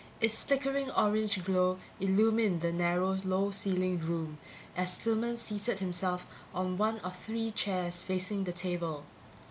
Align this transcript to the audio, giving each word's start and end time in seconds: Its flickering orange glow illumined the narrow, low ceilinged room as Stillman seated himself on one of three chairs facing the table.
Its 0.19 0.43
flickering 0.43 0.89
orange 0.97 1.43
glow 1.43 1.77
illumined 1.99 2.59
the 2.61 2.73
narrow, 2.73 3.15
low 3.23 3.51
ceilinged 3.51 4.03
room 4.03 4.39
as 4.75 4.93
Stillman 4.95 5.37
seated 5.37 5.77
himself 5.77 6.25
on 6.55 6.79
one 6.79 6.97
of 7.01 7.15
three 7.15 7.51
chairs 7.51 8.01
facing 8.01 8.43
the 8.45 8.51
table. 8.51 9.03